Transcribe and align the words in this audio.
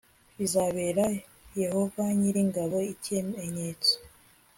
Bizabera 0.37 1.05
Yehova 1.61 2.03
nyir 2.17 2.35
ingabo 2.43 2.77
ikimenyetso 2.93 3.93